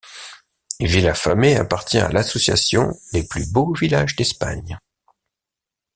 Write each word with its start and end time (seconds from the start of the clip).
Vilafamés 0.79 1.57
appartient 1.57 1.99
à 1.99 2.09
l'association 2.11 2.91
Les 3.13 3.21
Plus 3.23 3.51
Beaux 3.53 3.71
Villages 3.75 4.15
d'Espagne. 4.15 4.79